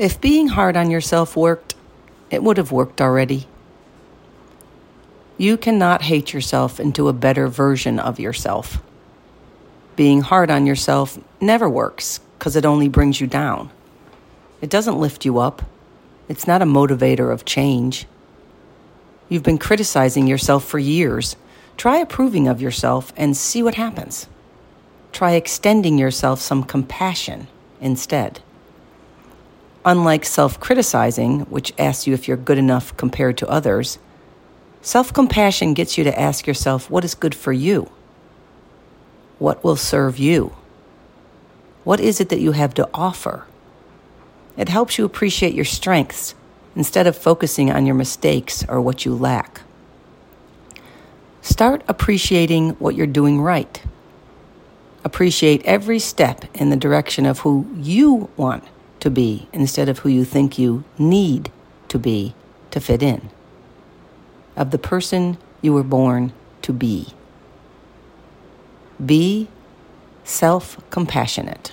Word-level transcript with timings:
If 0.00 0.18
being 0.18 0.48
hard 0.48 0.78
on 0.78 0.90
yourself 0.90 1.36
worked, 1.36 1.74
it 2.30 2.42
would 2.42 2.56
have 2.56 2.72
worked 2.72 3.02
already. 3.02 3.46
You 5.36 5.58
cannot 5.58 6.00
hate 6.00 6.32
yourself 6.32 6.80
into 6.80 7.08
a 7.08 7.12
better 7.12 7.48
version 7.48 7.98
of 7.98 8.18
yourself. 8.18 8.82
Being 9.96 10.22
hard 10.22 10.50
on 10.50 10.64
yourself 10.64 11.18
never 11.38 11.68
works 11.68 12.18
because 12.38 12.56
it 12.56 12.64
only 12.64 12.88
brings 12.88 13.20
you 13.20 13.26
down. 13.26 13.70
It 14.62 14.70
doesn't 14.70 14.98
lift 14.98 15.26
you 15.26 15.38
up. 15.38 15.60
It's 16.30 16.46
not 16.46 16.62
a 16.62 16.64
motivator 16.64 17.30
of 17.30 17.44
change. 17.44 18.06
You've 19.28 19.42
been 19.42 19.58
criticizing 19.58 20.26
yourself 20.26 20.64
for 20.64 20.78
years. 20.78 21.36
Try 21.76 21.98
approving 21.98 22.48
of 22.48 22.62
yourself 22.62 23.12
and 23.18 23.36
see 23.36 23.62
what 23.62 23.74
happens. 23.74 24.28
Try 25.12 25.32
extending 25.32 25.98
yourself 25.98 26.40
some 26.40 26.64
compassion 26.64 27.48
instead. 27.82 28.40
Unlike 29.84 30.26
self 30.26 30.60
criticizing, 30.60 31.40
which 31.46 31.72
asks 31.78 32.06
you 32.06 32.12
if 32.12 32.28
you're 32.28 32.36
good 32.36 32.58
enough 32.58 32.94
compared 32.98 33.38
to 33.38 33.48
others, 33.48 33.98
self 34.82 35.12
compassion 35.12 35.72
gets 35.72 35.96
you 35.96 36.04
to 36.04 36.20
ask 36.20 36.46
yourself 36.46 36.90
what 36.90 37.04
is 37.04 37.14
good 37.14 37.34
for 37.34 37.52
you? 37.52 37.90
What 39.38 39.64
will 39.64 39.76
serve 39.76 40.18
you? 40.18 40.54
What 41.84 41.98
is 41.98 42.20
it 42.20 42.28
that 42.28 42.40
you 42.40 42.52
have 42.52 42.74
to 42.74 42.88
offer? 42.92 43.46
It 44.58 44.68
helps 44.68 44.98
you 44.98 45.06
appreciate 45.06 45.54
your 45.54 45.64
strengths 45.64 46.34
instead 46.76 47.06
of 47.06 47.16
focusing 47.16 47.70
on 47.70 47.86
your 47.86 47.94
mistakes 47.94 48.64
or 48.68 48.82
what 48.82 49.06
you 49.06 49.14
lack. 49.14 49.62
Start 51.40 51.82
appreciating 51.88 52.70
what 52.72 52.94
you're 52.94 53.06
doing 53.06 53.40
right. 53.40 53.82
Appreciate 55.04 55.64
every 55.64 55.98
step 55.98 56.44
in 56.54 56.68
the 56.68 56.76
direction 56.76 57.24
of 57.24 57.38
who 57.38 57.66
you 57.78 58.28
want 58.36 58.64
to 59.00 59.10
be 59.10 59.48
instead 59.52 59.88
of 59.88 60.00
who 60.00 60.08
you 60.08 60.24
think 60.24 60.58
you 60.58 60.84
need 60.98 61.50
to 61.88 61.98
be 61.98 62.34
to 62.70 62.80
fit 62.80 63.02
in, 63.02 63.30
of 64.56 64.70
the 64.70 64.78
person 64.78 65.38
you 65.60 65.72
were 65.72 65.82
born 65.82 66.32
to 66.62 66.72
be. 66.72 67.08
Be 69.04 69.48
self 70.24 70.78
compassionate. 70.90 71.72